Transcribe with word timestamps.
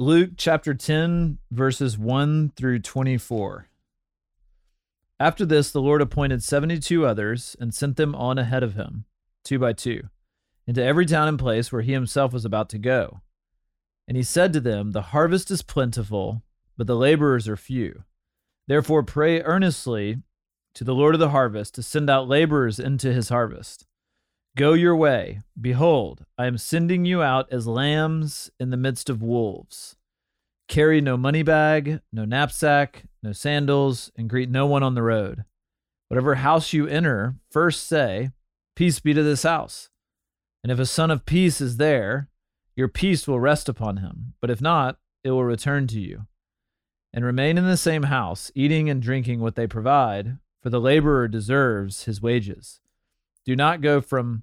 Luke 0.00 0.30
chapter 0.36 0.74
10, 0.74 1.38
verses 1.52 1.96
1 1.96 2.50
through 2.56 2.80
24. 2.80 3.68
After 5.20 5.46
this, 5.46 5.70
the 5.70 5.80
Lord 5.80 6.02
appointed 6.02 6.42
72 6.42 7.06
others 7.06 7.54
and 7.60 7.72
sent 7.72 7.96
them 7.96 8.12
on 8.12 8.36
ahead 8.36 8.64
of 8.64 8.74
him, 8.74 9.04
two 9.44 9.60
by 9.60 9.72
two, 9.72 10.08
into 10.66 10.82
every 10.82 11.06
town 11.06 11.28
and 11.28 11.38
place 11.38 11.70
where 11.70 11.82
he 11.82 11.92
himself 11.92 12.32
was 12.32 12.44
about 12.44 12.68
to 12.70 12.78
go. 12.78 13.20
And 14.08 14.16
he 14.16 14.24
said 14.24 14.52
to 14.54 14.60
them, 14.60 14.90
The 14.90 15.12
harvest 15.12 15.48
is 15.52 15.62
plentiful, 15.62 16.42
but 16.76 16.88
the 16.88 16.96
laborers 16.96 17.46
are 17.46 17.56
few. 17.56 18.02
Therefore, 18.66 19.04
pray 19.04 19.42
earnestly 19.42 20.16
to 20.74 20.82
the 20.82 20.94
Lord 20.94 21.14
of 21.14 21.20
the 21.20 21.30
harvest 21.30 21.72
to 21.76 21.84
send 21.84 22.10
out 22.10 22.26
laborers 22.26 22.80
into 22.80 23.12
his 23.12 23.28
harvest. 23.28 23.86
Go 24.56 24.74
your 24.74 24.94
way. 24.94 25.40
Behold, 25.60 26.26
I 26.38 26.46
am 26.46 26.58
sending 26.58 27.04
you 27.04 27.22
out 27.22 27.52
as 27.52 27.66
lambs 27.66 28.52
in 28.60 28.70
the 28.70 28.76
midst 28.76 29.10
of 29.10 29.20
wolves. 29.20 29.96
Carry 30.68 31.00
no 31.00 31.16
money 31.16 31.42
bag, 31.42 32.00
no 32.12 32.24
knapsack, 32.24 33.02
no 33.20 33.32
sandals, 33.32 34.12
and 34.16 34.30
greet 34.30 34.48
no 34.48 34.64
one 34.64 34.84
on 34.84 34.94
the 34.94 35.02
road. 35.02 35.44
Whatever 36.06 36.36
house 36.36 36.72
you 36.72 36.86
enter, 36.86 37.34
first 37.50 37.88
say, 37.88 38.30
Peace 38.76 39.00
be 39.00 39.12
to 39.12 39.24
this 39.24 39.42
house. 39.42 39.90
And 40.62 40.70
if 40.70 40.78
a 40.78 40.86
son 40.86 41.10
of 41.10 41.26
peace 41.26 41.60
is 41.60 41.76
there, 41.76 42.28
your 42.76 42.88
peace 42.88 43.26
will 43.26 43.40
rest 43.40 43.68
upon 43.68 43.96
him. 43.96 44.34
But 44.40 44.50
if 44.50 44.60
not, 44.60 44.98
it 45.24 45.32
will 45.32 45.44
return 45.44 45.88
to 45.88 46.00
you. 46.00 46.26
And 47.12 47.24
remain 47.24 47.58
in 47.58 47.66
the 47.66 47.76
same 47.76 48.04
house, 48.04 48.52
eating 48.54 48.88
and 48.88 49.02
drinking 49.02 49.40
what 49.40 49.56
they 49.56 49.66
provide, 49.66 50.38
for 50.60 50.70
the 50.70 50.80
laborer 50.80 51.26
deserves 51.26 52.04
his 52.04 52.22
wages. 52.22 52.80
Do 53.44 53.54
not 53.54 53.82
go 53.82 54.00
from 54.00 54.42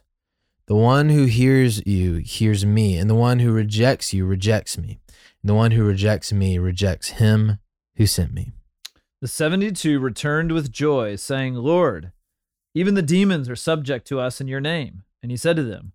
The 0.71 0.77
one 0.77 1.09
who 1.09 1.25
hears 1.25 1.85
you 1.85 2.21
hears 2.23 2.65
me, 2.65 2.95
and 2.95 3.09
the 3.09 3.13
one 3.13 3.39
who 3.39 3.51
rejects 3.51 4.13
you 4.13 4.25
rejects 4.25 4.77
me. 4.77 5.01
And 5.41 5.49
the 5.49 5.53
one 5.53 5.71
who 5.71 5.83
rejects 5.83 6.31
me 6.31 6.57
rejects 6.59 7.09
him 7.09 7.59
who 7.97 8.07
sent 8.07 8.33
me. 8.33 8.53
The 9.19 9.27
72 9.27 9.99
returned 9.99 10.53
with 10.53 10.71
joy, 10.71 11.17
saying, 11.17 11.55
Lord, 11.55 12.13
even 12.73 12.95
the 12.95 13.01
demons 13.01 13.49
are 13.49 13.55
subject 13.57 14.07
to 14.07 14.21
us 14.21 14.39
in 14.39 14.47
your 14.47 14.61
name. 14.61 15.03
And 15.21 15.29
he 15.29 15.35
said 15.35 15.57
to 15.57 15.63
them, 15.63 15.91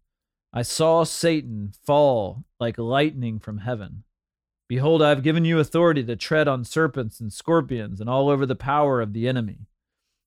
I 0.52 0.61
saw 0.61 1.05
Satan 1.05 1.72
fall 1.86 2.45
like 2.61 2.77
lightning 2.77 3.39
from 3.39 3.61
heaven. 3.61 4.05
Behold, 4.68 5.01
I 5.01 5.08
have 5.08 5.22
given 5.22 5.46
you 5.46 5.58
authority 5.58 6.05
to 6.05 6.17
tread 6.17 6.48
on 6.48 6.64
serpents 6.64 7.18
and 7.18 7.33
scorpions 7.33 7.98
and 7.98 8.11
all 8.11 8.28
over 8.28 8.45
the 8.45 8.55
power 8.55 9.01
of 9.01 9.14
the 9.14 9.27
enemy, 9.27 9.68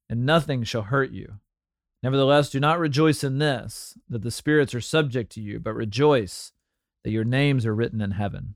and 0.10 0.26
nothing 0.26 0.64
shall 0.64 0.82
hurt 0.82 1.12
you. 1.12 1.36
Nevertheless, 2.02 2.50
do 2.50 2.60
not 2.60 2.80
rejoice 2.80 3.24
in 3.24 3.40
this, 3.40 3.98
that 4.10 4.22
the 4.22 4.32
spirits 4.32 4.74
are 4.74 4.82
subject 4.82 5.32
to 5.34 5.42
you, 5.42 5.60
but 5.60 5.74
rejoice 5.74 6.54
that 7.04 7.12
your 7.12 7.26
names 7.26 7.66
are 7.66 7.76
written 7.76 8.02
in 8.02 8.12
heaven. 8.12 8.56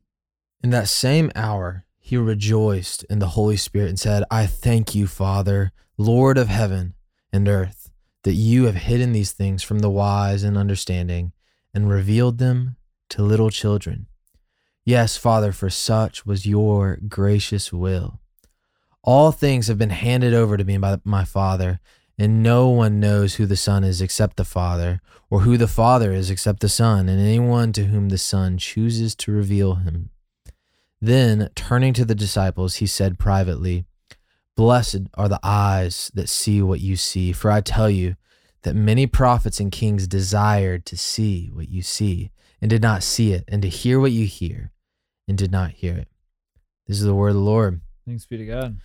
In 0.64 0.70
that 0.70 0.88
same 0.88 1.32
hour, 1.36 1.86
he 2.00 2.18
rejoiced 2.18 3.04
in 3.06 3.20
the 3.20 3.30
Holy 3.30 3.58
Spirit 3.58 3.90
and 3.90 4.00
said, 4.00 4.24
I 4.32 4.46
thank 4.46 4.96
you, 4.96 5.08
Father, 5.08 5.72
Lord 5.98 6.38
of 6.38 6.48
heaven 6.48 6.94
and 7.32 7.48
earth, 7.48 7.92
that 8.24 8.34
you 8.34 8.66
have 8.66 8.76
hidden 8.76 9.12
these 9.12 9.34
things 9.34 9.62
from 9.64 9.80
the 9.80 9.90
wise 9.90 10.44
and 10.44 10.58
understanding 10.58 11.34
and 11.74 11.90
revealed 11.90 12.38
them 12.38 12.78
to 13.10 13.24
little 13.24 13.50
children. 13.50 14.08
Yes, 14.86 15.18
Father, 15.18 15.52
for 15.52 15.70
such 15.70 16.26
was 16.26 16.46
your 16.46 16.98
gracious 17.08 17.72
will. 17.72 18.20
All 19.02 19.32
things 19.32 19.68
have 19.68 19.78
been 19.78 19.90
handed 19.90 20.34
over 20.34 20.56
to 20.56 20.64
me 20.64 20.78
by 20.78 21.00
my 21.04 21.26
Father 21.26 21.80
and 22.18 22.44
no 22.44 22.70
one 22.70 23.00
knows 23.00 23.36
who 23.36 23.46
the 23.46 23.56
Son 23.56 23.84
is 23.84 24.02
except 24.02 24.38
the 24.38 24.46
Father, 24.46 25.02
or 25.30 25.42
who 25.42 25.58
the 25.58 25.68
Father 25.68 26.12
is 26.12 26.30
except 26.30 26.60
the 26.60 26.70
Son, 26.70 27.10
and 27.10 27.20
anyone 27.20 27.74
to 27.74 27.86
whom 27.86 28.10
the 28.10 28.18
Son 28.18 28.58
chooses 28.58 29.16
to 29.16 29.32
reveal 29.32 29.76
him. 29.76 30.10
Then, 31.02 31.50
turning 31.56 31.94
to 31.94 32.06
the 32.06 32.16
disciples, 32.16 32.76
he 32.76 32.88
said 32.88 33.20
privately, 33.20 33.86
Blessed 34.56 35.08
are 35.16 35.28
the 35.28 35.40
eyes 35.42 36.12
that 36.14 36.30
see 36.30 36.62
what 36.62 36.80
you 36.80 36.96
see, 36.96 37.34
for 37.34 37.50
I 37.50 37.62
tell 37.62 37.90
you 37.90 38.16
that 38.62 38.76
many 38.76 39.08
prophets 39.08 39.60
and 39.60 39.72
kings 39.72 40.08
desired 40.08 40.86
to 40.86 40.96
see 40.96 41.50
what 41.52 41.70
you 41.70 41.82
see, 41.82 42.32
and 42.62 42.70
did 42.70 42.82
not 42.82 43.04
see 43.04 43.34
it, 43.34 43.44
and 43.48 43.62
to 43.64 43.68
hear 43.68 44.00
what 44.00 44.12
you 44.12 44.28
hear, 44.28 44.72
and 45.28 45.38
did 45.38 45.52
not 45.52 45.72
hear 45.72 45.96
it. 45.96 46.08
This 46.88 47.00
is 47.00 47.06
the 47.06 47.16
word 47.16 47.30
of 47.30 47.36
the 47.36 47.42
Lord. 47.42 47.82
Thanks 48.06 48.26
be 48.26 48.38
to 48.38 48.46
God. 48.46 48.78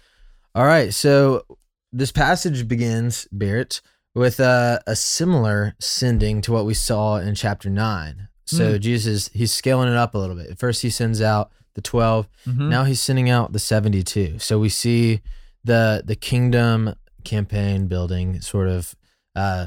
All 0.54 0.64
right, 0.64 0.94
so 0.94 1.44
this 1.92 2.12
passage 2.12 2.68
begins, 2.68 3.26
Barrett, 3.32 3.80
with 4.14 4.40
a, 4.40 4.82
a 4.86 4.96
similar 4.96 5.74
sending 5.80 6.40
to 6.42 6.52
what 6.52 6.66
we 6.66 6.74
saw 6.74 7.16
in 7.16 7.34
chapter 7.34 7.70
nine. 7.70 8.28
So 8.46 8.74
Mm. 8.74 8.80
Jesus, 8.80 9.28
he's 9.34 9.52
scaling 9.52 9.88
it 9.88 9.96
up 9.96 10.14
a 10.14 10.18
little 10.18 10.34
bit. 10.36 10.50
At 10.50 10.58
first, 10.58 10.82
he 10.82 10.90
sends 10.90 11.20
out 11.20 11.50
the 11.74 11.82
12. 11.82 12.26
Mhm. 12.46 12.68
Now 12.70 12.84
he's 12.84 13.00
sending 13.00 13.28
out 13.30 13.52
the 13.52 13.58
72. 13.58 14.38
So 14.38 14.58
we 14.58 14.68
see 14.70 15.20
the 15.64 16.02
the 16.04 16.16
kingdom 16.16 16.94
campaign 17.24 17.86
building 17.88 18.40
sort 18.40 18.68
of 18.68 18.94
uh, 19.36 19.66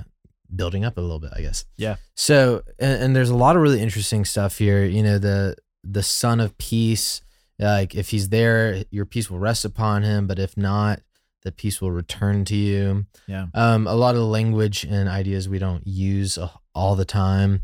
building 0.54 0.84
up 0.84 0.98
a 0.98 1.02
little 1.02 1.20
bit, 1.20 1.32
I 1.36 1.42
guess. 1.42 1.64
Yeah. 1.78 1.98
So 2.16 2.64
and, 2.80 3.02
and 3.04 3.16
there's 3.16 3.30
a 3.30 3.36
lot 3.38 3.56
of 3.56 3.62
really 3.62 3.82
interesting 3.82 4.26
stuff 4.26 4.58
here. 4.58 4.84
You 4.84 5.04
know, 5.04 5.20
the 5.20 5.56
the 5.84 6.04
son 6.04 6.40
of 6.40 6.58
peace, 6.58 7.22
like 7.60 7.94
if 7.96 8.10
he's 8.10 8.30
there, 8.30 8.84
your 8.90 9.06
peace 9.06 9.30
will 9.30 9.40
rest 9.40 9.64
upon 9.64 10.04
him. 10.04 10.28
But 10.28 10.40
if 10.40 10.58
not, 10.58 11.02
the 11.44 11.52
peace 11.52 11.82
will 11.82 11.92
return 11.92 12.46
to 12.46 12.56
you. 12.56 13.06
Yeah. 13.28 13.48
Um, 13.54 13.88
a 13.88 13.96
lot 13.96 14.16
of 14.16 14.22
language 14.22 14.84
and 14.84 15.10
ideas 15.10 15.50
we 15.50 15.60
don't 15.60 15.86
use 15.88 16.38
all 16.76 16.96
the 16.96 17.06
time. 17.06 17.64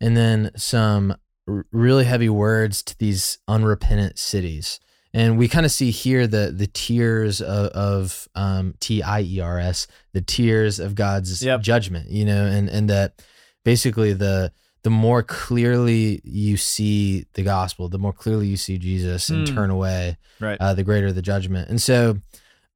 And 0.00 0.16
then 0.16 0.50
some 0.56 1.16
r- 1.48 1.66
really 1.72 2.04
heavy 2.04 2.28
words 2.28 2.82
to 2.82 2.98
these 2.98 3.38
unrepentant 3.48 4.18
cities. 4.18 4.80
And 5.14 5.38
we 5.38 5.46
kind 5.48 5.64
of 5.64 5.70
see 5.72 5.90
here 5.92 6.26
the 6.26 6.52
the 6.54 6.66
tears 6.66 7.40
of, 7.40 7.66
of 7.68 8.28
um, 8.34 8.74
T 8.80 9.00
I 9.02 9.20
E 9.22 9.40
R 9.40 9.58
S, 9.60 9.86
the 10.12 10.20
tears 10.20 10.80
of 10.80 10.94
God's 10.96 11.42
Yep. 11.42 11.60
judgment, 11.62 12.10
you 12.10 12.24
know, 12.24 12.44
and 12.46 12.68
and 12.68 12.90
that 12.90 13.22
basically 13.64 14.12
the 14.12 14.52
the 14.82 14.90
more 14.90 15.22
clearly 15.22 16.20
you 16.24 16.56
see 16.58 17.24
the 17.34 17.42
gospel, 17.42 17.88
the 17.88 17.98
more 17.98 18.12
clearly 18.12 18.48
you 18.48 18.56
see 18.56 18.76
Jesus 18.76 19.30
and 19.30 19.48
Hmm. 19.48 19.54
turn 19.54 19.70
away, 19.70 20.18
Right. 20.40 20.60
uh, 20.60 20.74
the 20.74 20.82
greater 20.84 21.10
the 21.12 21.22
judgment. 21.22 21.70
And 21.70 21.80
so 21.80 22.18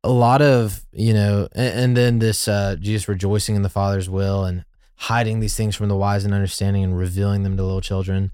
a 0.04 0.10
lot 0.10 0.42
of, 0.42 0.84
you 0.92 1.12
know, 1.12 1.48
and, 1.54 1.78
and 1.80 1.96
then 1.96 2.18
this 2.18 2.48
uh, 2.48 2.76
Jesus 2.80 3.08
rejoicing 3.08 3.56
in 3.56 3.62
the 3.62 3.68
Father's 3.68 4.08
will 4.08 4.44
and 4.44 4.64
hiding 4.94 5.40
these 5.40 5.56
things 5.56 5.76
from 5.76 5.88
the 5.88 5.96
wise 5.96 6.24
and 6.24 6.34
understanding 6.34 6.84
and 6.84 6.96
revealing 6.98 7.42
them 7.42 7.56
to 7.56 7.62
little 7.62 7.80
children. 7.80 8.30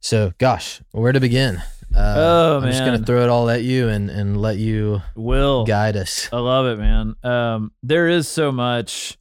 So, 0.00 0.32
gosh, 0.38 0.80
where 0.92 1.12
to 1.12 1.20
begin? 1.20 1.56
Uh, 1.94 2.14
Oh, 2.16 2.56
I'm 2.58 2.70
just 2.70 2.84
going 2.84 2.98
to 2.98 3.04
throw 3.04 3.22
it 3.22 3.28
all 3.30 3.48
at 3.50 3.62
you 3.62 3.88
and, 3.88 4.10
and 4.10 4.40
let 4.40 4.58
you 4.58 5.02
Will. 5.14 5.64
guide 5.64 5.96
us. 5.96 6.28
I 6.32 6.38
love 6.38 6.66
it, 6.66 6.78
man. 6.78 7.16
Um, 7.24 7.72
there 7.82 8.06
is 8.08 8.28
so 8.28 8.52
much, 8.52 9.16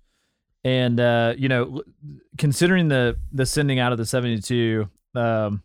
and 0.63 0.99
uh, 0.99 1.33
you 1.37 1.47
know, 1.49 1.81
considering 2.37 2.89
the 2.89 3.17
the 3.31 3.45
sending 3.45 3.79
out 3.79 3.91
of 3.93 3.97
the 3.97 4.05
seventy 4.05 4.39
two, 4.39 4.89
um, 5.15 5.63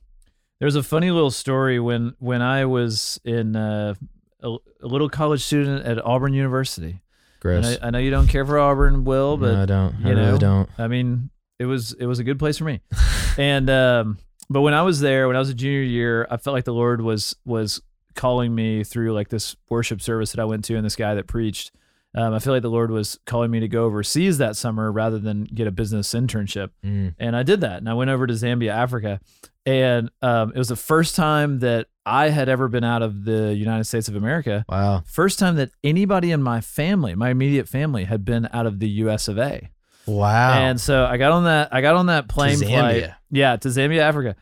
there's 0.60 0.76
a 0.76 0.82
funny 0.82 1.10
little 1.10 1.32
story 1.32 1.81
when 1.81 2.14
when 2.20 2.40
I 2.40 2.64
was 2.66 3.20
in 3.25 3.56
uh, 3.56 3.94
a, 4.42 4.56
a 4.82 4.86
little 4.86 5.08
college 5.08 5.42
student 5.42 5.84
at 5.86 6.04
Auburn 6.04 6.34
University. 6.34 7.00
And 7.44 7.62
Gross. 7.64 7.78
I, 7.82 7.88
I 7.88 7.90
know 7.90 7.98
you 7.98 8.10
don't 8.10 8.28
care 8.28 8.46
for 8.46 8.58
Auburn, 8.58 9.04
Will, 9.04 9.36
but 9.36 9.52
no, 9.52 9.62
I 9.62 9.66
don't. 9.66 9.94
I 9.96 9.98
you 9.98 10.14
really 10.14 10.32
know, 10.32 10.38
don't. 10.38 10.70
I 10.78 10.86
mean, 10.86 11.30
it 11.58 11.66
was 11.66 11.92
it 11.94 12.06
was 12.06 12.18
a 12.18 12.24
good 12.24 12.38
place 12.38 12.58
for 12.58 12.64
me. 12.64 12.80
and 13.38 13.68
um, 13.68 14.18
but 14.48 14.60
when 14.60 14.74
I 14.74 14.82
was 14.82 15.00
there, 15.00 15.26
when 15.26 15.36
I 15.36 15.40
was 15.40 15.48
a 15.48 15.54
junior 15.54 15.82
year, 15.82 16.26
I 16.30 16.36
felt 16.36 16.54
like 16.54 16.64
the 16.64 16.74
Lord 16.74 17.00
was 17.00 17.34
was 17.44 17.80
calling 18.14 18.54
me 18.54 18.84
through 18.84 19.12
like 19.12 19.28
this 19.28 19.56
worship 19.68 20.00
service 20.02 20.32
that 20.32 20.40
I 20.40 20.44
went 20.44 20.64
to 20.66 20.76
and 20.76 20.84
this 20.84 20.96
guy 20.96 21.14
that 21.14 21.26
preached. 21.26 21.72
Um, 22.14 22.34
I 22.34 22.38
feel 22.40 22.52
like 22.52 22.62
the 22.62 22.70
Lord 22.70 22.90
was 22.90 23.18
calling 23.24 23.50
me 23.50 23.60
to 23.60 23.68
go 23.68 23.84
overseas 23.84 24.38
that 24.38 24.56
summer 24.56 24.92
rather 24.92 25.18
than 25.18 25.44
get 25.44 25.66
a 25.66 25.70
business 25.70 26.12
internship. 26.12 26.70
Mm. 26.84 27.14
And 27.18 27.34
I 27.34 27.42
did 27.42 27.62
that. 27.62 27.78
And 27.78 27.88
I 27.88 27.94
went 27.94 28.10
over 28.10 28.26
to 28.26 28.34
Zambia, 28.34 28.70
Africa. 28.70 29.20
And 29.64 30.10
um, 30.20 30.52
it 30.54 30.58
was 30.58 30.68
the 30.68 30.76
first 30.76 31.16
time 31.16 31.60
that 31.60 31.86
I 32.04 32.28
had 32.28 32.48
ever 32.48 32.68
been 32.68 32.84
out 32.84 33.00
of 33.02 33.24
the 33.24 33.54
United 33.54 33.84
States 33.84 34.08
of 34.08 34.16
America. 34.16 34.64
Wow. 34.68 35.02
First 35.06 35.38
time 35.38 35.56
that 35.56 35.70
anybody 35.82 36.32
in 36.32 36.42
my 36.42 36.60
family, 36.60 37.14
my 37.14 37.30
immediate 37.30 37.68
family, 37.68 38.04
had 38.04 38.24
been 38.24 38.48
out 38.52 38.66
of 38.66 38.80
the 38.80 38.88
US 38.88 39.28
of 39.28 39.38
A. 39.38 39.70
Wow. 40.06 40.52
And 40.52 40.80
so 40.80 41.04
I 41.06 41.16
got 41.16 41.32
on 41.32 41.44
that 41.44 41.72
I 41.72 41.80
got 41.80 41.94
on 41.94 42.06
that 42.06 42.28
plane 42.28 42.58
flight. 42.58 42.70
Zambia. 42.70 43.14
Yeah, 43.30 43.56
to 43.56 43.68
Zambia, 43.68 44.00
Africa. 44.00 44.36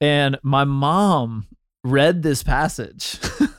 And 0.00 0.38
my 0.42 0.64
mom 0.64 1.48
read 1.82 2.22
this 2.22 2.42
passage 2.42 3.18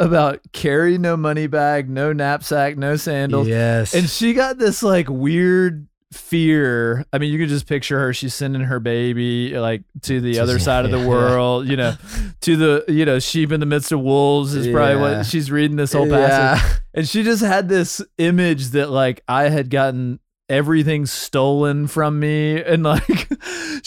about 0.00 0.40
carry 0.52 0.98
no 0.98 1.16
money 1.16 1.46
bag, 1.46 1.88
no 1.88 2.12
knapsack, 2.12 2.76
no 2.76 2.96
sandals. 2.96 3.46
yes. 3.46 3.94
And 3.94 4.08
she 4.08 4.32
got 4.32 4.58
this 4.58 4.82
like 4.82 5.08
weird 5.08 5.86
fear. 6.12 7.04
I 7.12 7.18
mean, 7.18 7.32
you 7.32 7.38
could 7.38 7.48
just 7.48 7.66
picture 7.68 7.98
her. 8.00 8.12
She's 8.12 8.34
sending 8.34 8.62
her 8.62 8.80
baby 8.80 9.56
like 9.56 9.82
to 10.02 10.20
the 10.20 10.34
To 10.34 10.38
other 10.40 10.58
side 10.58 10.84
of 10.84 10.90
the 10.90 10.98
world, 11.08 11.68
you 11.68 11.76
know, 11.76 11.94
to 12.40 12.56
the, 12.56 12.84
you 12.88 13.04
know, 13.04 13.18
sheep 13.20 13.52
in 13.52 13.60
the 13.60 13.66
midst 13.66 13.92
of 13.92 14.00
wolves 14.00 14.54
is 14.54 14.66
probably 14.66 14.96
what 14.96 15.26
she's 15.26 15.50
reading 15.50 15.76
this 15.76 15.92
whole 15.92 16.08
passage. 16.08 16.62
Yeah. 16.64 16.76
And 16.94 17.08
she 17.08 17.22
just 17.22 17.42
had 17.42 17.68
this 17.68 18.00
image 18.18 18.70
that 18.70 18.90
like 18.90 19.22
I 19.28 19.44
had 19.50 19.70
gotten 19.70 20.18
everything 20.48 21.06
stolen 21.06 21.86
from 21.86 22.18
me 22.18 22.60
and 22.60 22.82
like 22.82 23.29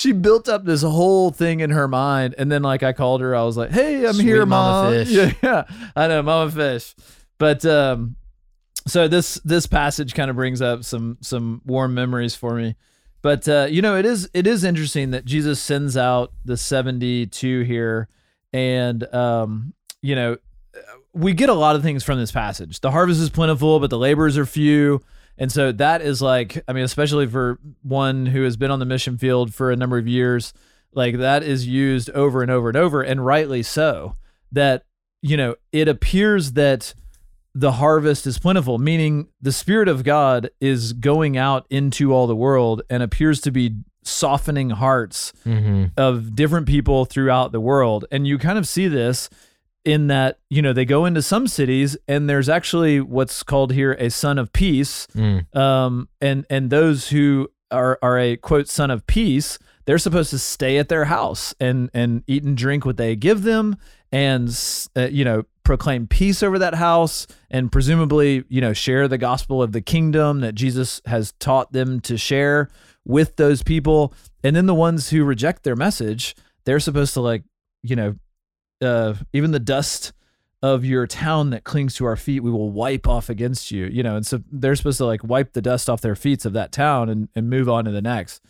she 0.04 0.12
built 0.12 0.50
up 0.50 0.66
this 0.66 0.82
whole 0.82 1.32
thing 1.32 1.62
in 1.62 1.70
her 1.70 1.88
mind 1.88 2.36
and 2.38 2.52
then 2.52 2.62
like 2.62 2.84
I 2.84 2.92
called 2.92 3.22
her 3.22 3.34
I 3.34 3.44
was 3.44 3.56
like 3.56 3.72
hey 3.72 4.06
I'm 4.06 4.14
Sweet 4.16 4.26
here 4.26 4.46
mama 4.46 4.84
mom 4.84 5.06
fish. 5.06 5.10
yeah 5.10 5.34
yeah 5.42 5.64
I 5.96 6.08
know 6.08 6.22
mama 6.22 6.52
fish 6.52 6.94
but 7.38 7.66
um 7.66 8.18
so 8.86 9.08
this 9.08 9.36
this 9.46 9.66
passage 9.66 10.14
kind 10.14 10.30
of 10.30 10.36
brings 10.36 10.62
up 10.62 10.84
some 10.84 11.18
some 11.22 11.62
warm 11.66 11.94
memories 11.94 12.36
for 12.36 12.54
me 12.56 12.76
but 13.22 13.48
uh 13.48 13.68
you 13.70 13.82
know 13.82 13.96
it 13.96 14.06
is 14.06 14.30
it 14.34 14.46
is 14.46 14.66
interesting 14.66 15.12
that 15.12 15.24
Jesus 15.24 15.62
sends 15.62 15.96
out 15.96 16.34
the 16.44 16.58
72 16.58 17.62
here 17.62 18.10
and 18.52 19.04
um 19.16 19.74
you 20.02 20.16
know 20.16 20.38
we 21.14 21.34
get 21.34 21.50
a 21.50 21.54
lot 21.54 21.76
of 21.76 21.84
things 21.84 22.04
from 22.04 22.18
this 22.18 22.32
passage. 22.32 22.80
The 22.80 22.90
harvest 22.90 23.22
is 23.22 23.30
plentiful, 23.30 23.80
but 23.80 23.92
the 23.92 23.98
laborers 24.00 24.38
are 24.38 24.46
few. 24.48 25.02
And 25.38 25.52
so 25.52 25.72
that 25.72 26.02
is 26.02 26.22
like, 26.22 26.64
I 26.68 26.74
mean, 26.74 26.84
especially 26.84 27.28
for 27.28 27.60
one 27.82 28.28
who 28.28 28.44
has 28.44 28.58
been 28.58 28.72
on 28.72 28.80
the 28.80 28.86
mission 28.86 29.18
field 29.18 29.54
for 29.54 29.72
a 29.72 29.76
number 29.76 29.98
of 29.98 30.08
years, 30.08 30.54
like 30.94 31.18
that 31.18 31.44
is 31.44 31.68
used 31.68 32.10
over 32.12 32.42
and 32.42 32.52
over 32.52 32.70
and 32.70 32.78
over, 32.78 33.02
and 33.02 33.26
rightly 33.26 33.64
so. 33.64 34.16
That, 34.52 34.86
you 35.22 35.36
know, 35.36 35.56
it 35.72 35.88
appears 35.88 36.52
that 36.52 36.94
the 37.56 37.74
harvest 37.74 38.28
is 38.28 38.38
plentiful, 38.40 38.78
meaning 38.78 39.28
the 39.42 39.52
Spirit 39.52 39.88
of 39.88 40.04
God 40.04 40.50
is 40.60 40.94
going 40.94 41.38
out 41.38 41.66
into 41.70 42.14
all 42.14 42.28
the 42.28 42.36
world 42.36 42.84
and 42.90 43.02
appears 43.02 43.42
to 43.42 43.52
be 43.52 43.76
softening 44.04 44.70
hearts 44.72 45.32
hmm 45.44 45.86
of 45.98 46.36
different 46.36 46.68
people 46.68 47.06
throughout 47.06 47.52
the 47.52 47.60
world. 47.60 48.06
And 48.12 48.28
you 48.28 48.38
kind 48.38 48.58
of 48.58 48.68
see 48.68 48.88
this 48.88 49.30
in 49.86 50.08
that, 50.08 50.40
you 50.50 50.62
know, 50.62 50.74
they 50.74 50.86
go 50.86 51.06
into 51.06 51.22
some 51.22 51.48
cities 51.48 51.98
and 52.08 52.30
there's 52.30 52.50
actually 52.50 53.02
what's 53.02 53.44
called 53.44 53.74
here 53.74 53.94
a 53.94 54.10
son 54.10 54.38
of 54.38 54.54
peace. 54.54 55.08
Mm. 55.16 55.56
Um, 55.56 56.10
and 56.22 56.46
and 56.50 56.70
those 56.70 57.10
who 57.10 57.50
are 57.72 58.00
are 58.02 58.18
a 58.18 58.38
quote 58.38 58.68
son 58.68 58.92
of 58.92 59.06
peace, 59.08 59.60
they're 59.86 59.98
supposed 59.98 60.30
to 60.30 60.40
stay 60.40 60.78
at 60.78 60.90
their 60.90 61.06
house 61.06 61.54
and 61.60 61.90
and 61.94 62.24
eat 62.28 62.44
and 62.44 62.56
drink 62.56 62.86
what 62.86 62.98
they 62.98 63.16
give 63.16 63.44
them 63.44 63.76
and 64.12 64.88
uh, 64.96 65.08
you 65.12 65.26
know 65.26 65.44
proclaim 65.64 66.08
peace 66.08 66.44
over 66.44 66.60
that 66.60 66.76
house 66.76 67.26
and 67.50 67.72
presumably 67.72 68.44
you 68.48 68.62
know 68.62 68.74
share 68.74 69.08
the 69.08 69.18
gospel 69.18 69.62
of 69.62 69.72
the 69.72 69.82
kingdom 69.82 70.42
that 70.42 70.56
Jesus 70.56 71.02
has 71.06 71.34
taught 71.40 71.74
them 71.74 72.00
to 72.02 72.18
share 72.18 72.70
with 73.06 73.36
those 73.36 73.64
people 73.64 74.14
and 74.44 74.56
then 74.56 74.66
the 74.66 74.76
ones 74.76 75.10
who 75.10 75.24
reject 75.24 75.64
their 75.64 75.76
message 75.76 76.36
they're 76.66 76.80
supposed 76.80 77.14
to 77.14 77.22
like 77.22 77.44
you 77.82 77.96
know 77.96 78.16
uh 78.84 79.16
even 79.34 79.52
the 79.52 79.60
dust 79.60 80.14
of 80.62 80.86
your 80.86 81.06
town 81.08 81.50
that 81.50 81.64
clings 81.64 81.94
to 81.96 82.06
our 82.06 82.16
feet 82.16 82.42
we 82.42 82.52
will 82.52 82.70
wipe 82.70 83.08
off 83.08 83.30
against 83.30 83.72
you 83.72 83.86
you 83.86 84.02
know 84.04 84.16
and 84.16 84.26
so 84.26 84.42
they're 84.52 84.76
supposed 84.76 84.98
to 84.98 85.06
like 85.06 85.24
wipe 85.24 85.54
the 85.54 85.62
dust 85.62 85.90
off 85.90 86.02
their 86.02 86.16
feet 86.16 86.46
of 86.46 86.54
that 86.54 86.72
town 86.72 87.10
and, 87.10 87.28
and 87.36 87.50
move 87.50 87.68
on 87.68 87.86
to 87.86 87.92
the 87.92 88.02
next. 88.02 88.42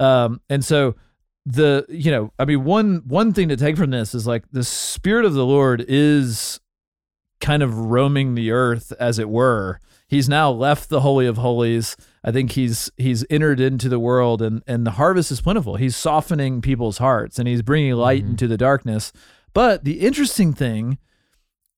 Um 0.00 0.40
and 0.48 0.64
so 0.64 0.94
the 1.44 1.84
you 1.88 2.10
know 2.10 2.32
i 2.38 2.44
mean 2.44 2.62
one 2.64 3.02
one 3.06 3.32
thing 3.32 3.48
to 3.48 3.56
take 3.56 3.76
from 3.76 3.90
this 3.90 4.14
is 4.14 4.26
like 4.28 4.44
the 4.52 4.62
spirit 4.64 5.24
of 5.24 5.34
the 5.34 5.44
lord 5.44 5.84
is 5.88 6.60
kind 7.40 7.62
of 7.64 7.76
roaming 7.76 8.36
the 8.36 8.52
earth 8.52 8.92
as 9.00 9.18
it 9.18 9.28
were. 9.28 9.80
He's 10.06 10.28
now 10.28 10.50
left 10.52 10.88
the 10.90 11.00
holy 11.00 11.26
of 11.26 11.38
holies. 11.38 11.96
I 12.22 12.30
think 12.30 12.52
he's 12.52 12.90
he's 12.96 13.24
entered 13.30 13.58
into 13.58 13.88
the 13.88 13.98
world 13.98 14.40
and 14.42 14.62
and 14.66 14.86
the 14.86 14.92
harvest 14.92 15.32
is 15.32 15.40
plentiful. 15.40 15.74
He's 15.76 15.96
softening 15.96 16.60
people's 16.60 16.98
hearts 16.98 17.38
and 17.40 17.48
he's 17.48 17.62
bringing 17.62 17.94
light 17.94 18.24
Mhm. 18.24 18.30
into 18.30 18.46
the 18.46 18.56
darkness 18.56 19.12
but 19.54 19.84
the 19.84 20.00
interesting 20.00 20.52
thing 20.52 20.98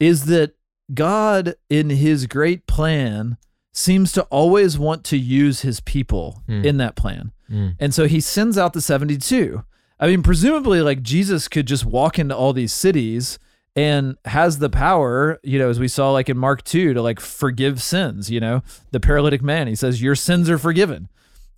is 0.00 0.26
that 0.26 0.54
god 0.92 1.54
in 1.70 1.90
his 1.90 2.26
great 2.26 2.66
plan 2.66 3.36
seems 3.72 4.12
to 4.12 4.22
always 4.24 4.78
want 4.78 5.02
to 5.04 5.16
use 5.16 5.60
his 5.62 5.80
people 5.80 6.42
Hmm. 6.46 6.64
in 6.64 6.76
that 6.78 6.94
plan 6.96 7.32
Mm. 7.50 7.76
and 7.78 7.92
so 7.94 8.06
he 8.06 8.20
sends 8.20 8.56
out 8.56 8.72
the 8.72 8.80
72. 8.80 9.64
I 10.00 10.06
mean, 10.06 10.22
presumably, 10.22 10.80
like 10.80 11.02
Jesus 11.02 11.46
could 11.46 11.66
just 11.66 11.84
walk 11.84 12.18
into 12.18 12.34
all 12.34 12.54
these 12.54 12.72
cities 12.72 13.38
and 13.76 14.16
has 14.24 14.60
the 14.60 14.70
power, 14.70 15.38
you 15.42 15.58
know, 15.58 15.68
as 15.68 15.78
we 15.78 15.86
saw 15.86 16.10
like 16.10 16.30
in 16.30 16.38
Mark 16.38 16.64
2, 16.64 16.94
to 16.94 17.02
like 17.02 17.20
forgive 17.20 17.82
sins, 17.82 18.30
you 18.30 18.40
know, 18.40 18.62
the 18.92 18.98
paralytic 19.00 19.42
man, 19.42 19.66
he 19.66 19.74
says, 19.74 20.00
Your 20.00 20.14
sins 20.14 20.48
are 20.48 20.56
forgiven. 20.58 21.08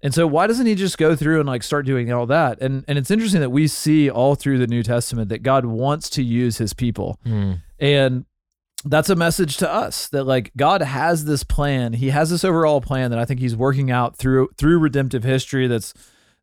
And 0.07 0.15
so 0.15 0.25
why 0.25 0.47
doesn't 0.47 0.67
he 0.67 0.77
just 0.77 0.99
go 0.99 1.17
through 1.17 1.41
and 1.41 1.49
like 1.49 1.65
start 1.65 1.85
doing 1.85 2.13
all 2.13 2.27
that? 2.27 2.63
And 2.63 2.85
and 2.87 2.97
it's 2.97 3.11
interesting 3.11 3.41
that 3.41 3.51
we 3.51 3.67
see 3.67 4.09
all 4.09 4.37
through 4.37 4.59
the 4.59 4.69
New 4.69 4.85
Testament 4.85 5.31
that 5.31 5.43
God 5.43 5.65
wants 5.65 6.09
to 6.11 6.23
use 6.23 6.59
his 6.59 6.73
people. 6.73 7.19
Mm. 7.27 7.61
And 7.81 8.25
that's 8.85 9.11
a 9.11 9.17
message 9.17 9.57
to 9.57 9.69
us 9.69 10.07
that 10.11 10.23
like 10.23 10.53
God 10.57 10.81
has 10.81 11.25
this 11.25 11.43
plan. 11.43 11.95
He 11.95 12.11
has 12.11 12.31
this 12.31 12.45
overall 12.45 12.81
plan 12.81 13.11
that 13.11 13.19
I 13.19 13.25
think 13.25 13.41
he's 13.41 13.57
working 13.57 13.91
out 13.91 14.15
through 14.15 14.51
through 14.57 14.79
redemptive 14.79 15.25
history 15.25 15.67
that's 15.67 15.93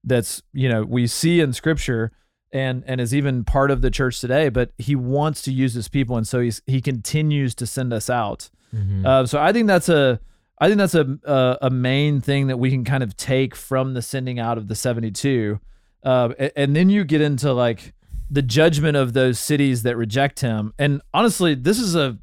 that's, 0.04 0.44
you 0.51 0.68
know, 0.68 0.83
we 0.83 1.07
see 1.07 1.39
in 1.39 1.54
scripture 1.54 2.12
and 2.51 2.83
and 2.86 3.00
is 3.00 3.16
even 3.16 3.45
part 3.45 3.71
of 3.71 3.81
the 3.81 3.89
church 3.89 4.19
today, 4.19 4.50
but 4.50 4.71
he 4.77 4.94
wants 4.94 5.42
to 5.44 5.54
use 5.54 5.74
his 5.74 5.88
people 5.88 6.18
and 6.18 6.27
so 6.27 6.42
he's 6.42 6.62
he 6.66 6.81
continues 6.81 7.56
to 7.56 7.66
send 7.66 7.94
us 7.94 8.09
out. 8.09 8.50
Mhm. 8.75 9.06
Uh, 9.06 9.25
so 9.25 9.39
I 9.39 9.54
think 9.54 9.68
that's 9.68 9.88
a 9.88 10.19
I 10.64 10.68
think 10.68 10.78
that's 10.78 10.96
a, 10.96 11.18
a 11.26 11.58
a 11.64 11.70
main 11.70 12.22
thing 12.22 12.48
that 12.48 12.58
we 12.58 12.70
can 12.72 12.84
kind 12.84 13.04
of 13.04 13.18
take 13.18 13.56
from 13.56 13.94
the 13.94 14.02
sending 14.02 14.40
out 14.40 14.58
of 14.58 14.68
the 14.68 14.76
72. 14.76 15.60
Uh, 16.04 16.30
a- 16.40 16.58
and 16.60 16.76
then 16.76 16.90
you 16.90 17.04
get 17.04 17.22
into 17.22 17.52
like 17.54 17.94
the 18.30 18.42
judgment 18.42 18.96
of 18.98 19.14
those 19.14 19.40
cities 19.40 19.84
that 19.84 19.98
reject 19.98 20.40
him. 20.40 20.74
And 20.80 21.02
honestly, 21.14 21.54
this 21.56 21.80
is 21.80 21.96
a 21.96 22.18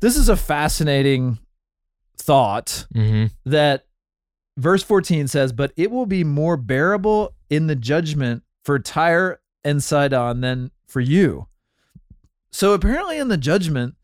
this 0.00 0.16
is 0.16 0.28
a 0.28 0.36
fascinating 0.36 1.38
thought 2.18 2.86
Mhm. 2.94 3.30
that 3.46 3.86
verse 4.58 4.82
14 4.82 5.26
says, 5.28 5.52
But 5.52 5.72
it 5.76 5.90
will 5.90 6.06
be 6.06 6.24
more 6.24 6.56
bearable 6.56 7.34
in 7.48 7.66
the 7.66 7.76
judgment 7.76 8.42
for 8.64 8.78
Tyre 8.78 9.40
and 9.64 9.82
Sidon 9.82 10.40
than 10.40 10.70
for 10.86 11.00
you. 11.00 11.46
So 12.52 12.72
apparently, 12.74 13.18
in 13.18 13.28
the 13.28 13.36
judgment, 13.36 13.94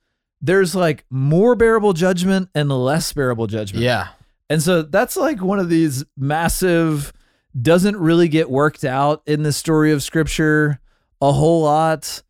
there's 0.47 0.75
like 0.75 1.05
more 1.11 1.55
bearable 1.55 1.93
judgment 1.93 2.49
and 2.55 2.71
less 2.71 3.13
bearable 3.13 3.47
judgment. 3.47 3.83
Yeah. 3.85 4.09
And 4.49 4.63
so 4.63 4.83
that's 4.83 5.17
like 5.17 5.43
one 5.43 5.59
of 5.59 5.69
these 5.69 6.05
massive, 6.17 7.13
doesn't 7.61 7.97
really 7.97 8.29
get 8.29 8.51
worked 8.51 8.85
out 8.85 9.23
in 9.27 9.43
the 9.43 9.53
story 9.53 9.91
of 9.93 10.03
scripture 10.03 10.79
a 11.21 11.33
whole 11.33 11.63
lot. 11.63 12.23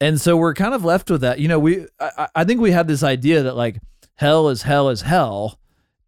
And 0.00 0.20
so 0.20 0.36
we're 0.36 0.54
kind 0.54 0.74
of 0.74 0.84
left 0.84 1.10
with 1.10 1.22
that. 1.22 1.40
You 1.40 1.48
know, 1.48 1.58
we, 1.58 1.86
I, 1.98 2.10
I- 2.18 2.28
I 2.36 2.44
think 2.44 2.60
we 2.60 2.70
have 2.72 2.86
this 2.86 3.02
idea 3.02 3.42
that 3.42 3.56
like 3.56 3.80
hell 4.14 4.48
is 4.48 4.62
hell 4.62 4.88
is 4.90 5.02
hell. 5.02 5.58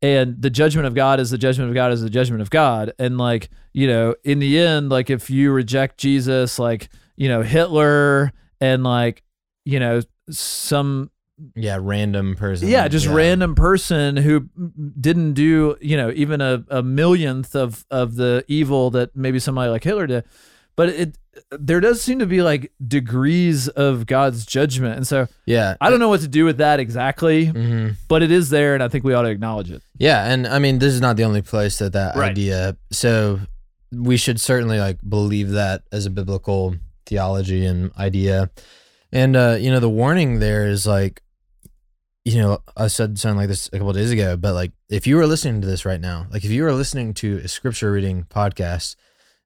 And 0.01 0.41
the 0.43 0.51
judgment 0.51 0.87
of 0.87 0.95
God 0.95 1.19
is 1.21 1.31
the 1.31 1.39
judgment 1.39 1.71
of 1.71 1.75
God 1.75 1.93
is 1.93 2.03
the 2.03 2.11
judgment 2.11 2.43
of 2.43 2.51
God. 2.51 2.93
And 2.99 3.19
like, 3.19 3.51
you 3.73 3.87
know, 3.87 4.15
in 4.25 4.39
the 4.39 4.59
end, 4.59 4.91
like 4.91 5.11
if 5.11 5.31
you 5.31 5.51
reject 5.53 5.99
Jesus, 5.99 6.59
like, 6.59 6.89
you 7.17 7.29
know, 7.29 7.43
Hitler 7.43 8.33
and 8.61 8.83
like, 8.85 9.23
you 9.65 9.79
know, 9.81 10.01
some 10.29 11.11
Yeah. 11.55 11.79
Random 11.81 12.35
person. 12.37 12.69
yeah, 12.69 12.89
just 12.89 13.07
random 13.07 13.55
person 13.55 14.17
who 14.17 14.49
didn't 15.01 15.35
do, 15.35 15.77
you 15.81 15.97
know, 15.97 16.11
even 16.15 16.41
a, 16.41 16.65
a 16.69 16.83
millionth 16.83 17.55
of 17.55 17.85
of 17.91 18.17
the 18.17 18.45
evil 18.49 18.91
that 18.91 19.15
maybe 19.17 19.39
somebody 19.39 19.71
like 19.71 19.85
Hitler 19.85 20.07
did. 20.07 20.25
But 20.77 20.89
it 20.89 21.19
there 21.51 21.81
does 21.81 22.03
seem 22.03 22.19
to 22.19 22.27
be 22.27 22.43
like 22.43 22.73
degrees 22.87 23.67
of 23.69 24.07
God's 24.07 24.45
judgment. 24.45 24.97
And 24.97 25.07
so 25.07 25.29
Yeah. 25.47 25.77
I 25.81 25.89
don't 25.91 25.99
know 25.99 26.09
what 26.11 26.21
to 26.21 26.29
do 26.29 26.45
with 26.45 26.59
that 26.59 26.79
exactly, 26.81 27.47
hmm 27.47 27.89
but 28.09 28.23
it 28.23 28.31
is 28.31 28.51
there 28.51 28.75
and 28.75 28.83
I 28.83 28.89
think 28.89 29.03
we 29.05 29.15
ought 29.15 29.23
to 29.23 29.31
acknowledge 29.31 29.71
it. 29.71 29.83
Yeah, 29.99 30.31
and 30.31 30.47
I 30.47 30.59
mean, 30.59 30.79
this 30.79 30.93
is 30.93 31.01
not 31.01 31.17
the 31.17 31.25
only 31.25 31.43
place 31.43 31.79
that 31.79 31.93
that 31.95 32.17
Right. 32.17 32.31
idea. 32.31 32.77
So 32.91 33.41
we 33.91 34.17
should 34.17 34.41
certainly 34.41 34.79
like 34.79 34.99
believe 35.07 35.51
that 35.51 35.83
as 35.93 36.07
a 36.07 36.11
biblical 36.11 36.77
theology 37.07 37.65
and 37.67 37.91
idea. 37.99 38.51
And 39.11 39.37
uh, 39.37 39.57
you 39.61 39.71
know, 39.71 39.81
the 39.81 39.91
warning 39.91 40.39
there 40.39 40.67
is 40.69 40.87
like, 40.87 41.23
you 42.25 42.41
know, 42.41 42.59
I 42.77 42.87
said 42.87 43.19
something 43.19 43.37
like 43.37 43.49
this 43.49 43.69
a 43.69 43.79
couple 43.79 43.93
days 43.93 44.13
ago, 44.13 44.37
but 44.37 44.55
like, 44.55 44.73
if 44.89 45.07
you 45.07 45.17
were 45.17 45.27
listening 45.27 45.61
to 45.61 45.67
this 45.67 45.85
right 45.85 46.01
now, 46.01 46.27
like 46.31 46.45
if 46.45 46.51
you 46.51 46.63
were 46.63 46.73
listening 46.73 47.15
to 47.15 47.39
a 47.39 47.49
scripture 47.49 47.91
reading 47.91 48.25
podcast, 48.31 48.97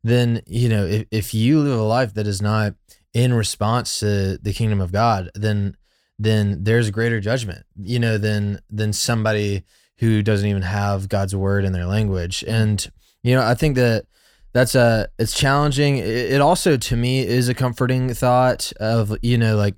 then 0.04 0.42
you 0.46 0.68
know, 0.68 0.84
if 0.84 1.06
if 1.10 1.34
you 1.34 1.60
live 1.60 1.78
a 1.78 1.82
life 1.82 2.14
that 2.14 2.26
is 2.26 2.42
not 2.42 2.74
in 3.14 3.32
response 3.32 4.00
to 4.00 4.38
the 4.38 4.52
kingdom 4.52 4.80
of 4.80 4.92
God, 4.92 5.30
then 5.34 5.76
then 6.18 6.64
there's 6.64 6.90
greater 6.90 7.20
judgment, 7.20 7.64
you 7.80 7.98
know, 7.98 8.18
than 8.18 8.60
than 8.70 8.92
somebody 8.92 9.64
who 9.98 10.22
doesn't 10.22 10.48
even 10.48 10.62
have 10.62 11.08
God's 11.08 11.34
word 11.34 11.64
in 11.64 11.72
their 11.72 11.86
language. 11.86 12.44
And 12.46 12.86
you 13.22 13.34
know, 13.34 13.42
I 13.42 13.54
think 13.54 13.76
that 13.76 14.04
that's 14.52 14.74
a 14.74 15.08
it's 15.18 15.34
challenging. 15.34 15.96
It 15.96 16.40
also 16.40 16.76
to 16.76 16.96
me 16.96 17.26
is 17.26 17.48
a 17.48 17.54
comforting 17.54 18.12
thought 18.12 18.72
of 18.78 19.16
you 19.22 19.38
know 19.38 19.56
like 19.56 19.76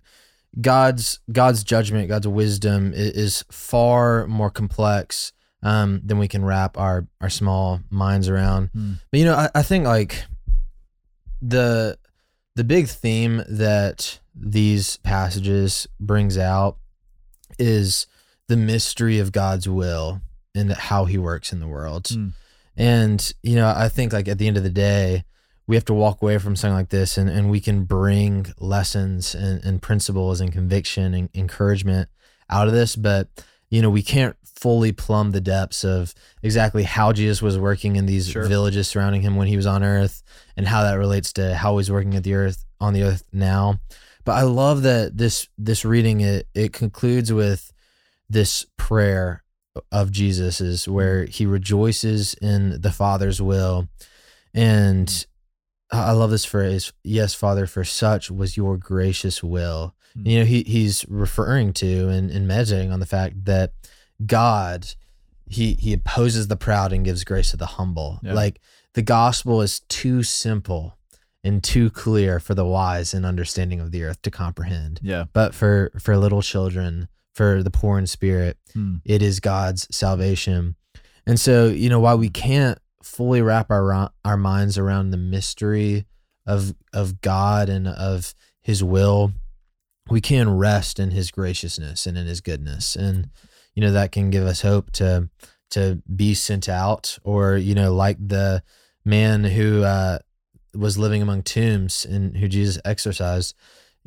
God's 0.60 1.20
God's 1.30 1.62
judgment, 1.64 2.08
God's 2.08 2.28
wisdom 2.28 2.92
is, 2.94 3.44
far 3.50 4.26
more 4.26 4.50
complex 4.50 5.32
um, 5.62 6.00
than 6.04 6.18
we 6.18 6.28
can 6.28 6.44
wrap 6.44 6.78
our 6.78 7.06
our 7.20 7.30
small 7.30 7.80
minds 7.90 8.28
around. 8.28 8.70
Mm. 8.76 9.00
But 9.10 9.20
you 9.20 9.26
know, 9.26 9.34
I, 9.34 9.50
I 9.54 9.62
think 9.62 9.84
like 9.84 10.24
the 11.40 11.98
the 12.56 12.64
big 12.64 12.88
theme 12.88 13.42
that 13.48 14.18
these 14.34 14.96
passages 14.98 15.86
brings 16.00 16.36
out 16.36 16.76
is 17.58 18.06
the 18.48 18.56
mystery 18.56 19.18
of 19.18 19.32
God's 19.32 19.68
will 19.68 20.20
and 20.54 20.72
how 20.72 21.04
He 21.04 21.18
works 21.18 21.52
in 21.52 21.60
the 21.60 21.68
world. 21.68 22.04
Mm. 22.04 22.32
And, 22.76 23.32
you 23.42 23.56
know, 23.56 23.72
I 23.74 23.88
think 23.88 24.12
like 24.12 24.28
at 24.28 24.38
the 24.38 24.46
end 24.46 24.56
of 24.56 24.62
the 24.62 24.70
day, 24.70 25.24
we 25.68 25.76
have 25.76 25.84
to 25.84 25.94
walk 25.94 26.22
away 26.22 26.38
from 26.38 26.56
something 26.56 26.74
like 26.74 26.88
this 26.88 27.18
and, 27.18 27.28
and 27.28 27.50
we 27.50 27.60
can 27.60 27.84
bring 27.84 28.46
lessons 28.58 29.34
and, 29.34 29.62
and 29.62 29.82
principles 29.82 30.40
and 30.40 30.50
conviction 30.50 31.12
and 31.12 31.28
encouragement 31.34 32.08
out 32.48 32.66
of 32.66 32.72
this. 32.72 32.96
But, 32.96 33.28
you 33.68 33.82
know, 33.82 33.90
we 33.90 34.02
can't 34.02 34.34
fully 34.44 34.92
plumb 34.92 35.30
the 35.30 35.42
depths 35.42 35.84
of 35.84 36.14
exactly 36.42 36.84
how 36.84 37.12
Jesus 37.12 37.42
was 37.42 37.58
working 37.58 37.96
in 37.96 38.06
these 38.06 38.30
sure. 38.30 38.46
villages 38.46 38.88
surrounding 38.88 39.20
him 39.20 39.36
when 39.36 39.46
he 39.46 39.56
was 39.56 39.66
on 39.66 39.84
earth 39.84 40.22
and 40.56 40.66
how 40.66 40.82
that 40.82 40.94
relates 40.94 41.34
to 41.34 41.54
how 41.54 41.76
he's 41.76 41.90
working 41.90 42.14
at 42.14 42.24
the 42.24 42.34
earth 42.34 42.64
on 42.80 42.94
the 42.94 43.02
earth 43.02 43.22
now. 43.30 43.78
But 44.24 44.32
I 44.32 44.42
love 44.42 44.82
that 44.82 45.16
this 45.16 45.48
this 45.56 45.84
reading 45.84 46.20
it 46.20 46.48
it 46.54 46.72
concludes 46.72 47.32
with 47.32 47.72
this 48.28 48.66
prayer 48.76 49.42
of 49.92 50.10
Jesus 50.10 50.60
is 50.60 50.82
mm-hmm. 50.82 50.92
where 50.92 51.24
he 51.26 51.46
rejoices 51.46 52.34
in 52.34 52.80
the 52.80 52.90
Father's 52.90 53.40
will. 53.40 53.88
And 54.54 55.26
I 55.90 56.12
love 56.12 56.30
this 56.30 56.44
phrase, 56.44 56.92
yes, 57.02 57.34
Father, 57.34 57.66
for 57.66 57.84
such 57.84 58.30
was 58.30 58.56
your 58.56 58.76
gracious 58.76 59.42
will. 59.42 59.94
Mm-hmm. 60.16 60.28
You 60.28 60.38
know, 60.38 60.44
he 60.44 60.62
he's 60.64 61.04
referring 61.08 61.72
to 61.74 62.08
and, 62.08 62.30
and 62.30 62.46
meditating 62.46 62.92
on 62.92 63.00
the 63.00 63.06
fact 63.06 63.44
that 63.46 63.72
God 64.24 64.88
he 65.46 65.74
he 65.74 65.92
opposes 65.92 66.48
the 66.48 66.56
proud 66.56 66.92
and 66.92 67.04
gives 67.04 67.24
grace 67.24 67.50
to 67.52 67.56
the 67.56 67.66
humble. 67.66 68.20
Yeah. 68.22 68.34
Like 68.34 68.60
the 68.94 69.02
gospel 69.02 69.62
is 69.62 69.80
too 69.80 70.22
simple 70.22 70.98
and 71.44 71.62
too 71.62 71.88
clear 71.90 72.40
for 72.40 72.54
the 72.54 72.66
wise 72.66 73.14
and 73.14 73.24
understanding 73.24 73.80
of 73.80 73.90
the 73.90 74.04
earth 74.04 74.20
to 74.22 74.30
comprehend. 74.30 75.00
Yeah. 75.02 75.24
But 75.32 75.54
for 75.54 75.90
for 75.98 76.16
little 76.16 76.42
children 76.42 77.08
for 77.38 77.62
the 77.62 77.70
poor 77.70 77.98
in 77.98 78.06
spirit. 78.08 78.58
Hmm. 78.72 78.96
It 79.04 79.22
is 79.22 79.38
God's 79.38 79.86
salvation. 79.94 80.74
And 81.24 81.38
so, 81.38 81.68
you 81.68 81.88
know, 81.88 82.00
while 82.00 82.18
we 82.18 82.28
can't 82.28 82.78
fully 83.02 83.42
wrap 83.42 83.70
our 83.70 84.10
our 84.24 84.36
minds 84.36 84.78
around 84.78 85.10
the 85.10 85.16
mystery 85.16 86.06
of 86.46 86.74
of 86.92 87.20
God 87.20 87.68
and 87.68 87.86
of 87.88 88.34
his 88.60 88.82
will, 88.82 89.32
we 90.10 90.20
can 90.20 90.56
rest 90.56 90.98
in 90.98 91.10
his 91.10 91.30
graciousness 91.30 92.06
and 92.06 92.16
in 92.18 92.26
his 92.26 92.40
goodness. 92.40 92.96
And 92.96 93.30
you 93.74 93.82
know, 93.82 93.92
that 93.92 94.12
can 94.12 94.30
give 94.30 94.44
us 94.44 94.62
hope 94.62 94.90
to 94.92 95.28
to 95.70 96.02
be 96.14 96.34
sent 96.34 96.68
out 96.68 97.18
or, 97.24 97.56
you 97.56 97.74
know, 97.74 97.94
like 97.94 98.16
the 98.18 98.62
man 99.04 99.44
who 99.44 99.82
uh 99.82 100.18
was 100.74 100.98
living 100.98 101.22
among 101.22 101.42
tombs 101.42 102.04
and 102.04 102.36
who 102.36 102.48
Jesus 102.48 102.80
exorcised 102.84 103.54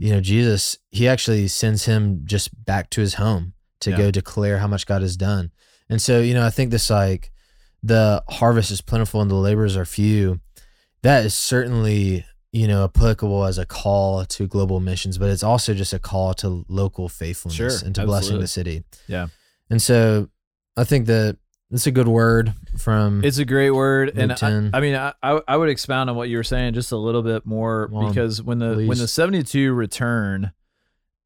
you 0.02 0.12
know, 0.12 0.20
Jesus, 0.20 0.80
he 0.90 1.08
actually 1.08 1.48
sends 1.48 1.86
him 1.86 2.22
just 2.26 2.66
back 2.66 2.90
to 2.90 3.02
his 3.02 3.14
home 3.14 3.54
to 3.82 3.92
yeah. 3.92 3.98
go 3.98 4.12
declare 4.12 4.58
how 4.58 4.66
much 4.66 4.88
God 4.88 5.04
has 5.04 5.16
done. 5.16 5.52
And 5.92 6.02
so, 6.02 6.22
you 6.22 6.34
know, 6.34 6.44
I 6.44 6.50
think 6.50 6.72
this 6.72 6.90
like 6.90 7.32
the 7.84 8.24
harvest 8.30 8.72
is 8.72 8.82
plentiful 8.82 9.22
and 9.22 9.30
the 9.30 9.36
laborers 9.36 9.76
are 9.76 9.86
few. 9.86 10.40
That 11.02 11.26
is 11.26 11.34
certainly, 11.34 12.26
you 12.52 12.68
know, 12.68 12.84
applicable 12.84 13.46
as 13.46 13.58
a 13.58 13.66
call 13.66 14.26
to 14.26 14.48
global 14.48 14.80
missions, 14.80 15.18
but 15.18 15.30
it's 15.30 15.44
also 15.44 15.74
just 15.74 15.94
a 15.94 16.00
call 16.00 16.34
to 16.36 16.66
local 16.68 17.10
faithfulness 17.10 17.56
sure, 17.56 17.68
and 17.68 17.96
to 17.96 18.02
absolutely. 18.02 18.06
blessing 18.06 18.40
the 18.40 18.48
city. 18.48 18.84
Yeah. 19.08 19.28
And 19.70 19.82
so 19.82 20.30
I 20.78 20.84
think 20.84 21.08
that 21.08 21.38
it's 21.72 21.88
a 21.88 21.92
good 21.92 22.08
word 22.08 22.54
from. 22.78 23.24
It's 23.24 23.38
a 23.38 23.46
great 23.46 23.72
word, 23.72 24.18
and 24.18 24.32
I, 24.32 24.78
I, 24.78 24.82
mean, 24.82 24.96
I, 24.96 25.14
I 25.24 25.56
would 25.56 25.70
expound 25.70 26.10
on 26.10 26.16
what 26.18 26.28
you 26.28 26.38
were 26.38 26.44
saying 26.44 26.74
just 26.74 26.92
a 26.92 26.98
little 26.98 27.22
bit 27.22 27.46
more 27.46 27.90
well, 27.92 28.10
because 28.10 28.42
when 28.42 28.60
the 28.60 28.74
please. 28.74 28.90
when 28.90 28.98
the 28.98 29.08
seventy 29.08 29.42
two 29.44 29.74
return, 29.74 30.52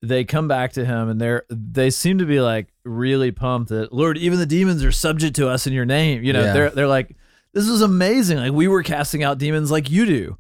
they 0.02 0.24
come 0.24 0.48
back 0.48 0.74
to 0.74 0.86
him 0.86 1.10
and 1.10 1.20
they're 1.20 1.44
they 1.50 1.90
seem 1.90 2.20
to 2.20 2.25
be 2.25 2.40
like 2.40 2.68
really 2.84 3.32
pumped 3.32 3.70
that 3.70 3.92
Lord, 3.94 4.18
even 4.18 4.40
the 4.40 4.46
demons 4.46 4.84
are 4.84 4.92
subject 4.92 5.36
to 5.38 5.50
us 5.50 5.66
in 5.66 5.74
your 5.74 5.86
name. 5.86 6.24
You 6.24 6.34
know, 6.34 6.44
yeah. 6.44 6.54
they're 6.54 6.70
they're 6.70 6.88
like, 6.88 7.16
this 7.54 7.68
is 7.68 7.82
amazing. 7.82 8.38
Like 8.38 8.52
we 8.52 8.68
were 8.68 8.84
casting 8.84 9.24
out 9.24 9.38
demons 9.38 9.72
like 9.72 9.90
you 9.90 10.06
do, 10.06 10.38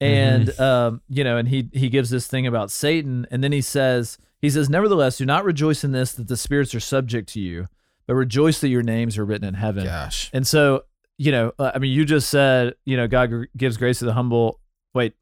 and 0.00 0.48
mm-hmm. 0.48 0.62
um, 0.62 1.02
you 1.08 1.24
know, 1.24 1.36
and 1.36 1.48
he 1.48 1.68
he 1.72 1.88
gives 1.88 2.10
this 2.10 2.26
thing 2.26 2.46
about 2.46 2.70
Satan, 2.70 3.26
and 3.30 3.42
then 3.42 3.52
he 3.52 3.60
says 3.60 4.18
he 4.40 4.50
says, 4.50 4.70
nevertheless, 4.70 5.18
do 5.18 5.26
not 5.26 5.44
rejoice 5.44 5.84
in 5.84 5.92
this 5.92 6.12
that 6.12 6.28
the 6.28 6.36
spirits 6.36 6.74
are 6.74 6.80
subject 6.80 7.28
to 7.30 7.40
you 7.40 7.68
but 8.10 8.16
rejoice 8.16 8.60
that 8.60 8.66
your 8.66 8.82
names 8.82 9.16
are 9.16 9.24
written 9.24 9.46
in 9.46 9.54
heaven. 9.54 9.84
Gosh. 9.84 10.30
And 10.32 10.44
so, 10.44 10.82
you 11.16 11.30
know, 11.30 11.52
uh, 11.60 11.70
I 11.72 11.78
mean, 11.78 11.92
you 11.92 12.04
just 12.04 12.28
said, 12.28 12.74
you 12.84 12.96
know, 12.96 13.06
God 13.06 13.46
gives 13.56 13.76
grace 13.76 14.00
to 14.00 14.04
the 14.04 14.12
humble. 14.12 14.58
Wait. 14.92 15.14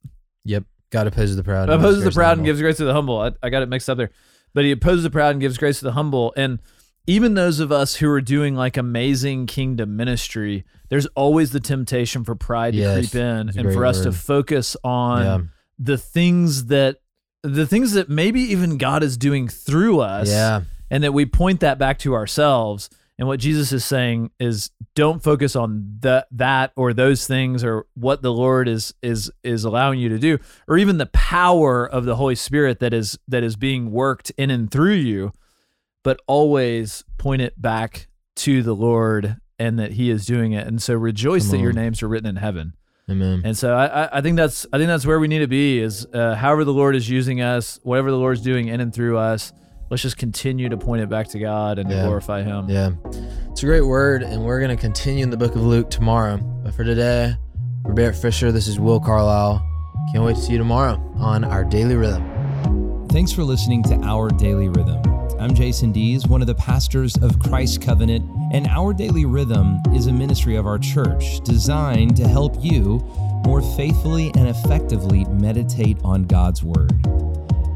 Yep. 0.47 0.65
God 0.91 1.07
opposes 1.07 1.37
the 1.37 1.45
proud. 1.45 1.69
Opposes 1.69 2.05
the 2.05 2.11
proud 2.11 2.39
and 2.39 2.47
gives 2.47 2.61
grace 2.61 2.77
to 2.79 2.85
the 2.85 2.93
humble. 2.93 3.21
I, 3.21 3.33
I 3.43 3.51
got 3.51 3.63
it 3.63 3.69
mixed 3.69 3.89
up 3.91 3.99
there. 3.99 4.11
But 4.55 4.65
he 4.65 4.73
opposes 4.73 5.03
the 5.03 5.11
proud 5.11 5.33
and 5.33 5.41
gives 5.41 5.59
grace 5.59 5.79
to 5.81 5.85
the 5.85 5.93
humble. 5.93 6.33
And 6.37 6.59
even 7.07 7.35
those 7.35 7.61
of 7.61 7.71
us 7.71 7.97
who 7.97 8.11
are 8.11 8.21
doing 8.21 8.55
like 8.55 8.77
amazing 8.77 9.47
kingdom 9.47 9.97
ministry, 9.97 10.65
there's 10.89 11.07
always 11.09 11.53
the 11.53 11.61
temptation 11.61 12.25
for 12.25 12.35
pride 12.35 12.75
yes, 12.75 12.95
to 12.95 13.01
creep 13.01 13.15
in 13.15 13.59
and 13.59 13.73
for 13.73 13.85
us 13.85 13.99
word. 13.99 14.05
to 14.05 14.13
focus 14.13 14.77
on 14.83 15.25
yeah. 15.25 15.39
the 15.79 15.99
things 15.99 16.67
that 16.67 16.97
the 17.43 17.67
things 17.67 17.93
that 17.93 18.09
maybe 18.09 18.41
even 18.41 18.79
God 18.79 19.03
is 19.03 19.17
doing 19.17 19.49
through 19.49 20.01
us. 20.01 20.29
Yeah 20.29 20.63
and 20.91 21.05
that 21.05 21.13
we 21.13 21.27
point 21.27 21.61
that 21.61 21.79
back 21.79 21.99
to 22.01 22.15
ourselves. 22.15 22.91
And 23.19 23.27
what 23.27 23.41
Jesus 23.41 23.73
is 23.73 23.85
saying 23.85 24.31
is 24.39 24.71
don't 24.95 25.23
focus 25.23 25.57
on 25.57 25.99
that 26.01 26.29
that 26.31 26.73
or 26.77 26.93
those 26.93 27.27
things 27.27 27.65
or 27.65 27.87
what 27.95 28.23
the 28.23 28.33
Lord 28.33 28.69
is 28.69 28.95
is 29.03 29.31
is 29.43 29.65
allowing 29.65 29.99
you 29.99 30.09
to 30.09 30.19
do 30.19 30.39
or 30.69 30.79
even 30.79 30.99
the 30.99 31.07
power 31.07 31.85
of 31.85 32.05
the 32.05 32.15
Holy 32.15 32.37
Spirit 32.37 32.79
that 32.79 32.95
is 32.95 33.19
that 33.27 33.43
is 33.43 33.57
being 33.57 33.91
worked 33.91 34.31
in 34.39 34.51
and 34.51 34.71
through 34.71 34.95
you, 34.95 35.33
but 36.05 36.21
always 36.29 37.05
point 37.19 37.43
it 37.43 37.61
back 37.61 38.07
to 38.37 38.63
the 38.63 38.75
Lord 38.75 39.37
and 39.59 39.81
that 39.81 39.93
He 39.93 40.11
is 40.11 40.25
doing 40.25 40.53
it. 40.53 40.69
And 40.69 40.81
so 40.81 40.95
rejoice 40.95 41.51
that 41.51 41.59
your 41.59 41.73
names 41.73 42.03
are 42.05 42.09
written 42.09 42.29
in 42.29 42.37
heaven. 42.37 42.75
Amen. 43.11 43.43
And 43.45 43.57
so 43.57 43.75
I, 43.75 44.19
I 44.19 44.21
think 44.21 44.37
that's 44.37 44.65
I 44.73 44.79
think 44.79 44.87
that's 44.87 45.07
where 45.07 45.19
we 45.19 45.27
need 45.27 45.41
to 45.41 45.49
be 45.49 45.81
is 45.81 46.07
uh, 46.13 46.37
however 46.37 46.63
the 46.63 46.73
Lord 46.73 46.95
is 46.95 47.11
using 47.11 47.41
us, 47.41 47.81
whatever 47.83 48.13
the 48.13 48.17
Lord's 48.17 48.43
doing 48.43 48.69
in 48.69 48.81
and 48.81 48.95
through 48.95 49.19
us 49.19 49.53
let's 49.91 50.03
just 50.03 50.19
continue 50.19 50.69
to 50.69 50.77
point 50.77 51.03
it 51.03 51.09
back 51.09 51.29
to 51.29 51.39
God 51.39 51.79
and 51.79 51.91
yeah. 51.91 52.05
glorify 52.05 52.43
Him. 52.43 52.69
Yeah. 52.69 52.91
It's 53.51 53.63
a 53.63 53.67
great 53.67 53.83
word, 53.83 54.23
and 54.23 54.45
we're 54.45 54.61
going 54.61 54.75
to 54.75 54.81
continue 54.81 55.23
in 55.23 55.31
the 55.31 55.37
book 55.37 55.55
of 55.55 55.63
Luke 55.63 55.91
tomorrow. 55.91 56.37
But 56.37 56.75
for 56.75 56.85
today, 56.85 57.37
for 57.83 57.93
Barrett 57.93 58.17
Fisher, 58.17 58.53
this 58.53 58.69
is 58.69 58.79
Will 58.79 59.01
Carlisle. 59.01 59.65
Can't 60.13 60.25
wait 60.25 60.37
to 60.37 60.43
see 60.43 60.53
you 60.53 60.59
tomorrow 60.59 60.97
on 61.17 61.45
Our 61.45 61.65
Daily 61.65 61.97
Rhythm. 61.97 63.07
Thanks 63.09 63.33
for 63.33 63.43
listening 63.43 63.83
to 63.85 63.95
Our 64.03 64.29
Daily 64.31 64.69
Rhythm. 64.69 65.03
I'm 65.39 65.55
Jason 65.55 65.93
Dees, 65.93 66.27
one 66.27 66.41
of 66.41 66.47
the 66.47 66.55
pastors 66.55 67.17
of 67.19 67.39
Christ 67.39 67.81
Covenant, 67.81 68.29
and 68.53 68.67
Our 68.67 68.93
Daily 68.93 69.25
Rhythm 69.25 69.79
is 69.95 70.07
a 70.07 70.13
ministry 70.13 70.57
of 70.57 70.67
our 70.67 70.79
church 70.79 71.41
designed 71.41 72.17
to 72.17 72.27
help 72.27 72.57
you 72.63 72.99
more 73.45 73.63
faithfully 73.77 74.33
and 74.35 74.49
effectively 74.49 75.25
meditate 75.27 75.99
on 76.03 76.25
God's 76.25 76.63
Word. 76.63 76.93